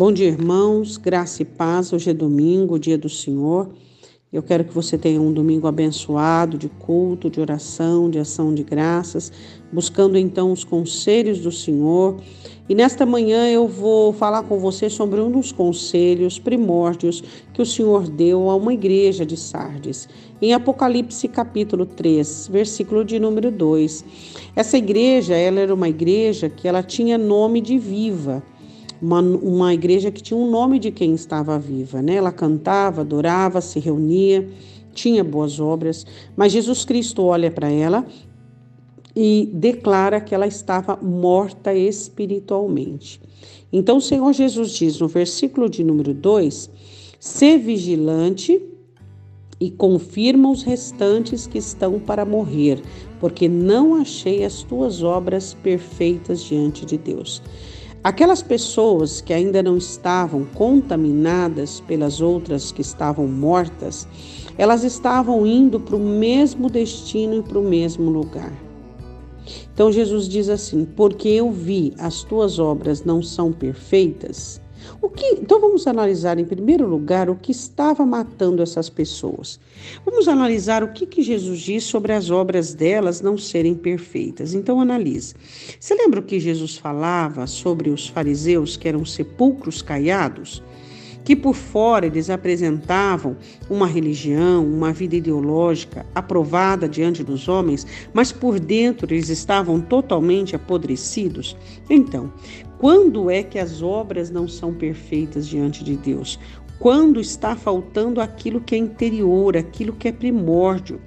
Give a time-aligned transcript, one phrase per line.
[0.00, 1.92] Bom dia, irmãos, graça e paz.
[1.92, 3.68] Hoje é domingo, dia do Senhor.
[4.32, 8.62] Eu quero que você tenha um domingo abençoado de culto, de oração, de ação de
[8.62, 9.30] graças,
[9.70, 12.16] buscando então os conselhos do Senhor.
[12.66, 17.22] E nesta manhã eu vou falar com você sobre um dos conselhos primórdios
[17.52, 20.08] que o Senhor deu a uma igreja de Sardes.
[20.40, 24.02] Em Apocalipse capítulo 3, versículo de número 2.
[24.56, 28.42] Essa igreja, ela era uma igreja que ela tinha nome de viva
[29.00, 32.16] uma, uma igreja que tinha um nome de quem estava viva, né?
[32.16, 34.48] Ela cantava, adorava, se reunia,
[34.92, 38.04] tinha boas obras, mas Jesus Cristo olha para ela
[39.14, 43.20] e declara que ela estava morta espiritualmente.
[43.72, 46.70] Então o Senhor Jesus diz no versículo de número 2:
[47.18, 48.60] "Sê vigilante
[49.60, 52.80] e confirma os restantes que estão para morrer,
[53.20, 57.42] porque não achei as tuas obras perfeitas diante de Deus."
[58.02, 64.08] Aquelas pessoas que ainda não estavam contaminadas pelas outras que estavam mortas,
[64.56, 68.52] elas estavam indo para o mesmo destino e para o mesmo lugar.
[69.74, 74.62] Então Jesus diz assim: Porque eu vi as tuas obras não são perfeitas,
[75.00, 79.58] o que, então vamos analisar em primeiro lugar o que estava matando essas pessoas.
[80.04, 84.54] Vamos analisar o que, que Jesus diz sobre as obras delas não serem perfeitas.
[84.54, 85.34] Então analise.
[85.78, 90.62] Você lembra o que Jesus falava sobre os fariseus que eram sepulcros caiados?
[91.24, 93.36] que por fora eles apresentavam
[93.68, 100.56] uma religião, uma vida ideológica aprovada diante dos homens, mas por dentro eles estavam totalmente
[100.56, 101.56] apodrecidos.
[101.88, 102.32] Então,
[102.80, 106.38] quando é que as obras não são perfeitas diante de Deus?
[106.78, 110.98] Quando está faltando aquilo que é interior, aquilo que é primórdio.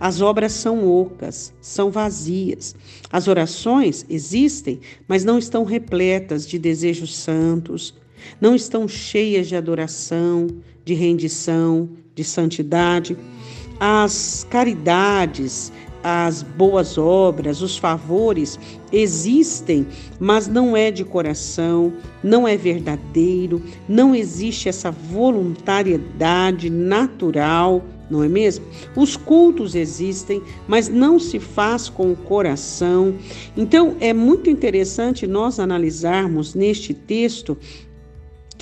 [0.00, 2.74] As obras são ocas, são vazias.
[3.08, 7.94] As orações existem, mas não estão repletas de desejos santos,
[8.40, 10.48] não estão cheias de adoração,
[10.84, 13.16] de rendição, de santidade.
[13.78, 18.58] As caridades, as boas obras, os favores
[18.92, 19.86] existem,
[20.18, 21.92] mas não é de coração,
[22.22, 28.66] não é verdadeiro, não existe essa voluntariedade natural, não é mesmo?
[28.94, 33.14] Os cultos existem, mas não se faz com o coração.
[33.56, 37.56] Então, é muito interessante nós analisarmos neste texto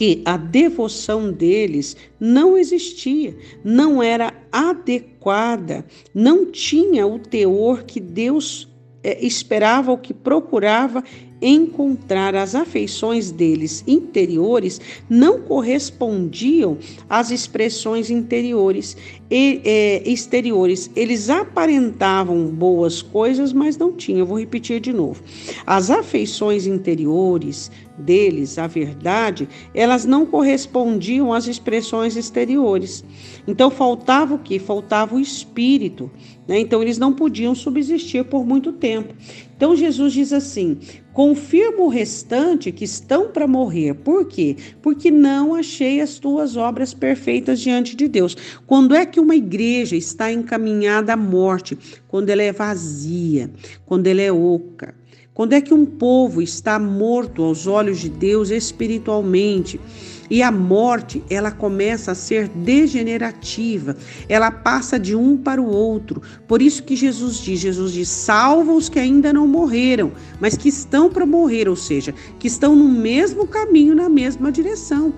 [0.00, 5.84] que a devoção deles não existia, não era adequada,
[6.14, 8.66] não tinha o teor que Deus
[9.04, 11.04] é, esperava ou que procurava
[11.42, 16.78] encontrar as afeições deles interiores não correspondiam
[17.08, 18.96] às expressões interiores
[19.30, 20.90] e é, exteriores.
[20.96, 24.26] Eles aparentavam boas coisas, mas não tinham.
[24.26, 25.22] vou repetir de novo.
[25.66, 33.04] As afeições interiores deles, a verdade, elas não correspondiam às expressões exteriores.
[33.46, 34.58] Então faltava o que?
[34.58, 36.10] Faltava o espírito.
[36.48, 36.58] Né?
[36.58, 39.14] Então eles não podiam subsistir por muito tempo.
[39.56, 40.78] Então Jesus diz assim:
[41.12, 43.94] confirma o restante que estão para morrer.
[43.94, 44.56] Por quê?
[44.82, 48.36] Porque não achei as tuas obras perfeitas diante de Deus.
[48.66, 51.78] Quando é que uma igreja está encaminhada à morte?
[52.08, 53.50] Quando ela é vazia,
[53.86, 54.99] quando ela é oca.
[55.40, 59.80] Quando é que um povo está morto aos olhos de Deus espiritualmente?
[60.28, 63.96] E a morte, ela começa a ser degenerativa,
[64.28, 66.20] ela passa de um para o outro.
[66.46, 70.68] Por isso que Jesus diz, Jesus diz: "Salva os que ainda não morreram, mas que
[70.68, 75.14] estão para morrer", ou seja, que estão no mesmo caminho, na mesma direção.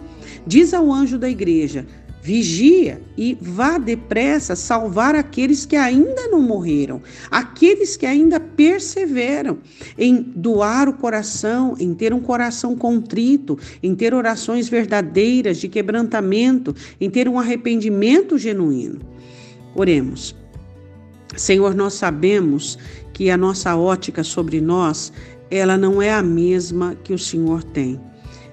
[0.47, 1.85] Diz ao anjo da igreja:
[2.25, 9.59] Vigia e vá depressa salvar aqueles que ainda não morreram, aqueles que ainda perseveram
[9.99, 16.73] em doar o coração, em ter um coração contrito, em ter orações verdadeiras de quebrantamento,
[17.01, 19.01] em ter um arrependimento genuíno.
[19.75, 20.37] Oremos.
[21.37, 22.79] Senhor, nós sabemos
[23.13, 25.13] que a nossa ótica sobre nós,
[25.51, 28.01] ela não é a mesma que o Senhor tem.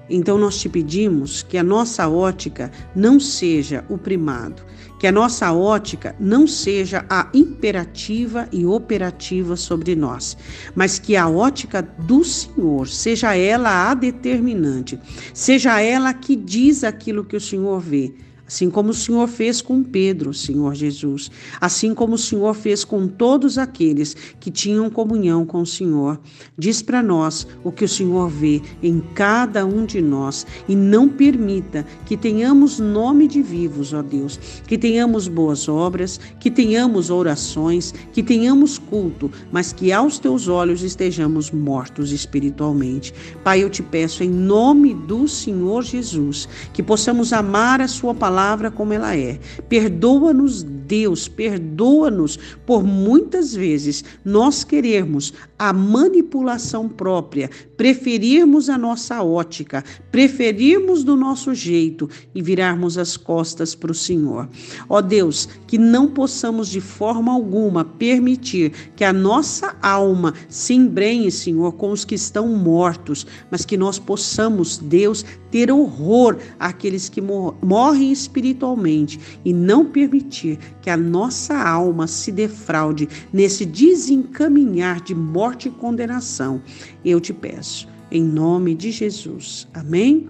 [0.09, 4.63] Então nós te pedimos que a nossa ótica não seja o primado,
[4.99, 10.35] que a nossa ótica não seja a imperativa e operativa sobre nós,
[10.75, 14.99] mas que a ótica do Senhor seja ela a determinante,
[15.33, 18.13] seja ela que diz aquilo que o Senhor vê
[18.49, 21.29] assim como o Senhor fez com Pedro, Senhor Jesus,
[21.61, 26.19] assim como o Senhor fez com todos aqueles que tinham comunhão com o Senhor.
[26.57, 31.07] Diz para nós o que o Senhor vê em cada um de nós e não
[31.07, 37.93] permita que tenhamos nome de vivos, ó Deus, que tenhamos boas obras, que tenhamos orações,
[38.11, 43.13] que tenhamos culto, mas que aos teus olhos estejamos mortos espiritualmente.
[43.43, 48.38] Pai, eu te peço em nome do Senhor Jesus que possamos amar a Sua palavra
[48.39, 49.37] palavra como ela é.
[49.67, 57.47] Perdoa-nos, Deus, perdoa-nos por muitas vezes nós querermos a manipulação própria,
[57.77, 64.49] preferirmos a nossa ótica, preferirmos do nosso jeito e virarmos as costas para o Senhor.
[64.89, 71.29] Ó Deus, que não possamos de forma alguma permitir que a nossa alma se embrenhe,
[71.29, 77.21] Senhor, com os que estão mortos, mas que nós possamos, Deus, ter horror àqueles que
[77.21, 85.67] morrem espiritualmente e não permitir que a nossa alma se defraude nesse desencaminhar de morte
[85.67, 86.61] e condenação.
[87.03, 89.67] Eu te peço, em nome de Jesus.
[89.73, 90.29] Amém?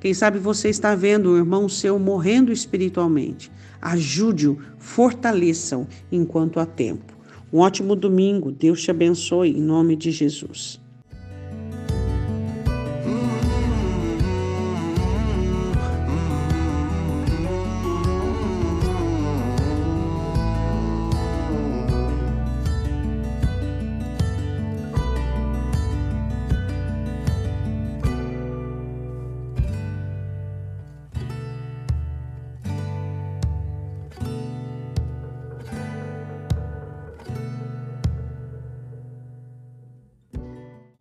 [0.00, 3.50] Quem sabe você está vendo um irmão seu morrendo espiritualmente.
[3.80, 7.16] Ajude-o, fortaleça-o enquanto há tempo.
[7.52, 8.52] Um ótimo domingo.
[8.52, 10.80] Deus te abençoe em nome de Jesus.